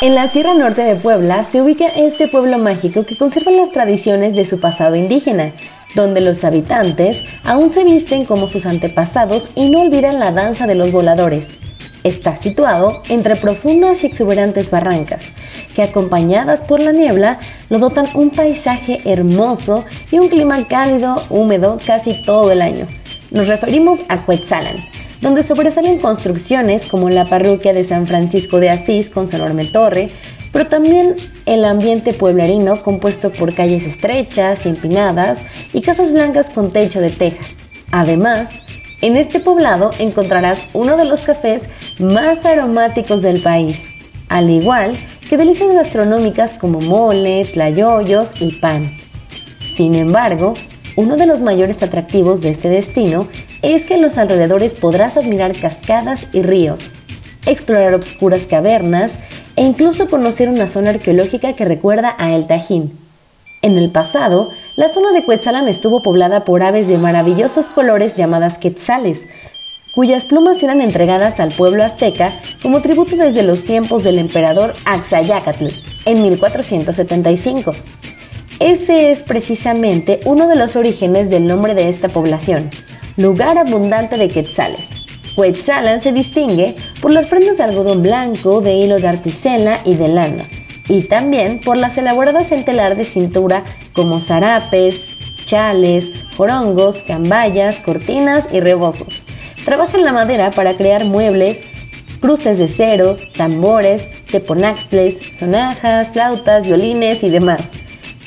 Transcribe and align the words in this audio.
En 0.00 0.14
la 0.14 0.30
Sierra 0.30 0.54
Norte 0.54 0.84
de 0.84 0.94
Puebla 0.94 1.42
se 1.42 1.60
ubica 1.60 1.88
este 1.88 2.28
pueblo 2.28 2.56
mágico 2.58 3.04
que 3.04 3.16
conserva 3.16 3.50
las 3.50 3.72
tradiciones 3.72 4.36
de 4.36 4.44
su 4.44 4.60
pasado 4.60 4.94
indígena, 4.94 5.50
donde 5.96 6.20
los 6.20 6.44
habitantes 6.44 7.24
aún 7.42 7.70
se 7.70 7.82
visten 7.82 8.24
como 8.24 8.46
sus 8.46 8.64
antepasados 8.64 9.50
y 9.56 9.68
no 9.68 9.80
olvidan 9.80 10.20
la 10.20 10.30
danza 10.30 10.68
de 10.68 10.76
los 10.76 10.92
voladores. 10.92 11.48
Está 12.04 12.36
situado 12.36 13.02
entre 13.08 13.34
profundas 13.34 14.04
y 14.04 14.06
exuberantes 14.06 14.70
barrancas, 14.70 15.32
que 15.74 15.82
acompañadas 15.82 16.62
por 16.62 16.78
la 16.78 16.92
niebla 16.92 17.40
lo 17.68 17.80
dotan 17.80 18.06
un 18.14 18.30
paisaje 18.30 19.00
hermoso 19.04 19.84
y 20.12 20.20
un 20.20 20.28
clima 20.28 20.68
cálido, 20.68 21.16
húmedo 21.28 21.80
casi 21.84 22.22
todo 22.22 22.52
el 22.52 22.62
año. 22.62 22.86
Nos 23.32 23.48
referimos 23.48 23.98
a 24.08 24.24
Cuetzalan, 24.24 24.76
donde 25.20 25.42
sobresalen 25.42 25.98
construcciones 25.98 26.86
como 26.86 27.10
la 27.10 27.24
parroquia 27.24 27.72
de 27.72 27.84
San 27.84 28.06
Francisco 28.06 28.60
de 28.60 28.70
Asís 28.70 29.10
con 29.10 29.28
su 29.28 29.36
enorme 29.36 29.64
torre, 29.66 30.10
pero 30.52 30.68
también 30.68 31.16
el 31.46 31.64
ambiente 31.64 32.12
pueblerino 32.12 32.82
compuesto 32.82 33.30
por 33.30 33.54
calles 33.54 33.86
estrechas 33.86 34.64
y 34.64 34.70
empinadas 34.70 35.40
y 35.72 35.80
casas 35.82 36.12
blancas 36.12 36.50
con 36.50 36.72
techo 36.72 37.00
de 37.00 37.10
teja. 37.10 37.44
Además, 37.90 38.50
en 39.00 39.16
este 39.16 39.40
poblado 39.40 39.90
encontrarás 39.98 40.60
uno 40.72 40.96
de 40.96 41.04
los 41.04 41.22
cafés 41.22 41.64
más 41.98 42.44
aromáticos 42.44 43.22
del 43.22 43.42
país, 43.42 43.88
al 44.28 44.50
igual 44.50 44.96
que 45.28 45.36
delicias 45.36 45.72
gastronómicas 45.72 46.54
como 46.54 46.80
mole, 46.80 47.44
tlayoyos 47.44 48.30
y 48.40 48.52
pan. 48.52 48.96
Sin 49.76 49.94
embargo, 49.94 50.54
uno 50.98 51.16
de 51.16 51.26
los 51.26 51.42
mayores 51.42 51.84
atractivos 51.84 52.40
de 52.40 52.50
este 52.50 52.68
destino 52.68 53.28
es 53.62 53.84
que 53.84 53.94
en 53.94 54.02
los 54.02 54.18
alrededores 54.18 54.74
podrás 54.74 55.16
admirar 55.16 55.56
cascadas 55.56 56.26
y 56.32 56.42
ríos, 56.42 56.92
explorar 57.46 57.94
obscuras 57.94 58.48
cavernas 58.48 59.20
e 59.54 59.62
incluso 59.62 60.08
conocer 60.08 60.48
una 60.48 60.66
zona 60.66 60.90
arqueológica 60.90 61.52
que 61.52 61.64
recuerda 61.64 62.16
a 62.18 62.32
El 62.32 62.48
Tajín. 62.48 62.98
En 63.62 63.78
el 63.78 63.92
pasado, 63.92 64.50
la 64.74 64.88
zona 64.88 65.12
de 65.12 65.22
Cuetzalan 65.22 65.68
estuvo 65.68 66.02
poblada 66.02 66.44
por 66.44 66.64
aves 66.64 66.88
de 66.88 66.98
maravillosos 66.98 67.66
colores 67.66 68.16
llamadas 68.16 68.58
quetzales, 68.58 69.28
cuyas 69.94 70.24
plumas 70.24 70.60
eran 70.64 70.80
entregadas 70.80 71.38
al 71.38 71.52
pueblo 71.52 71.84
azteca 71.84 72.40
como 72.60 72.82
tributo 72.82 73.14
desde 73.14 73.44
los 73.44 73.62
tiempos 73.62 74.02
del 74.02 74.18
emperador 74.18 74.74
Axayacatl 74.84 75.66
en 76.06 76.22
1475. 76.22 77.72
Ese 78.60 79.12
es 79.12 79.22
precisamente 79.22 80.18
uno 80.24 80.48
de 80.48 80.56
los 80.56 80.74
orígenes 80.74 81.30
del 81.30 81.46
nombre 81.46 81.74
de 81.74 81.88
esta 81.88 82.08
población, 82.08 82.70
lugar 83.16 83.56
abundante 83.56 84.16
de 84.16 84.28
quetzales. 84.28 84.88
Quetzalan 85.36 86.00
se 86.00 86.12
distingue 86.12 86.74
por 87.00 87.12
las 87.12 87.26
prendas 87.26 87.58
de 87.58 87.62
algodón 87.62 88.02
blanco, 88.02 88.60
de 88.60 88.74
hilo 88.74 88.98
de 88.98 89.06
articela 89.06 89.78
y 89.84 89.94
de 89.94 90.08
lana, 90.08 90.48
y 90.88 91.02
también 91.02 91.60
por 91.60 91.76
las 91.76 91.98
elaboradas 91.98 92.50
en 92.50 92.64
telar 92.64 92.96
de 92.96 93.04
cintura 93.04 93.62
como 93.92 94.18
zarapes, 94.18 95.10
chales, 95.44 96.10
jorongos, 96.36 97.02
cambayas, 97.02 97.78
cortinas 97.78 98.48
y 98.52 98.58
rebozos. 98.58 99.22
Trabajan 99.64 100.04
la 100.04 100.12
madera 100.12 100.50
para 100.50 100.76
crear 100.76 101.04
muebles, 101.04 101.62
cruces 102.20 102.58
de 102.58 102.66
cero, 102.66 103.18
tambores, 103.36 104.08
teponaxtles, 104.32 105.16
sonajas, 105.38 106.10
flautas, 106.10 106.64
violines 106.64 107.22
y 107.22 107.30
demás 107.30 107.60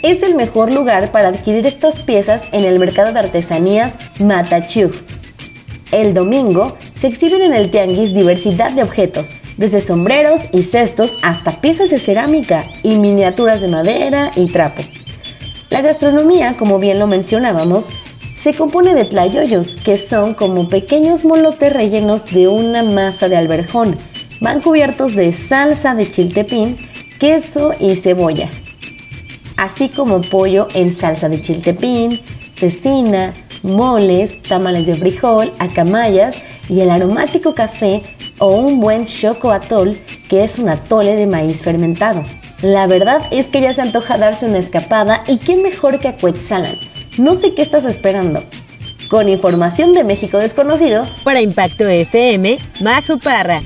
es 0.04 0.24
el 0.24 0.36
mejor 0.36 0.72
lugar 0.72 1.12
para 1.12 1.30
adquirir 1.30 1.66
estas 1.66 2.00
piezas 2.00 2.44
en 2.52 2.66
el 2.66 2.80
mercado 2.80 3.14
de 3.14 3.20
artesanías 3.20 3.96
Matachug. 4.20 4.92
El 5.92 6.14
domingo 6.14 6.76
se 7.00 7.08
exhiben 7.08 7.42
en 7.42 7.54
el 7.54 7.70
tianguis 7.70 8.14
diversidad 8.14 8.72
de 8.72 8.84
objetos, 8.84 9.32
desde 9.58 9.82
sombreros 9.82 10.42
y 10.54 10.64
cestos 10.64 11.18
hasta 11.22 11.62
piezas 11.62 11.90
de 11.90 12.00
cerámica 12.00 12.66
y 12.82 12.96
miniaturas 12.96 13.62
de 13.62 13.68
madera 13.68 14.32
y 14.36 14.48
trapo. 14.48 14.82
La 15.70 15.82
gastronomía, 15.82 16.56
como 16.58 16.80
bien 16.80 16.98
lo 16.98 17.08
mencionábamos, 17.08 17.88
se 18.40 18.54
compone 18.54 18.96
de 18.96 19.06
tlayoyos, 19.06 19.78
que 19.78 19.98
son 19.98 20.34
como 20.34 20.68
pequeños 20.68 21.24
molotes 21.26 21.72
rellenos 21.72 22.26
de 22.26 22.48
una 22.48 22.82
masa 22.82 23.30
de 23.30 23.38
alberjón. 23.38 23.98
Van 24.40 24.62
cubiertos 24.62 25.16
de 25.16 25.32
salsa 25.32 25.94
de 25.94 26.10
chiltepín, 26.10 26.78
queso 27.20 27.76
y 27.80 27.96
cebolla 27.96 28.50
así 29.62 29.90
como 29.90 30.22
pollo 30.22 30.68
en 30.74 30.92
salsa 30.92 31.30
de 31.30 31.40
chiltepín, 31.40 32.20
cecina, 32.52 33.36
moles, 33.62 34.42
tamales 34.42 34.88
de 34.88 34.96
frijol, 34.96 35.54
acamayas 35.60 36.42
y 36.68 36.80
el 36.80 36.90
aromático 36.90 37.54
café 37.54 38.02
o 38.40 38.56
un 38.56 38.80
buen 38.80 39.06
choco 39.06 39.52
atol, 39.52 40.00
que 40.28 40.44
es 40.44 40.58
un 40.58 40.68
atole 40.68 41.16
de 41.16 41.28
maíz 41.28 41.62
fermentado. 41.62 42.24
La 42.64 42.88
verdad 42.88 43.22
es 43.30 43.48
que 43.48 43.62
ya 43.62 43.72
se 43.72 43.84
antoja 43.84 44.18
darse 44.18 44.48
una 44.48 44.58
escapada 44.58 45.24
y 45.28 45.38
qué 45.38 45.56
mejor 45.56 46.00
que 46.00 46.08
a 46.08 46.18
Quetzalan. 46.18 46.80
No 47.20 47.36
sé 47.36 47.54
qué 47.54 47.62
estás 47.62 47.86
esperando. 47.86 48.44
Con 49.10 49.30
información 49.30 49.94
de 49.94 50.04
México 50.04 50.40
desconocido, 50.40 51.06
para 51.24 51.42
Impacto 51.42 51.88
FM, 51.88 52.58
Majo 52.82 53.20
Parra. 53.20 53.62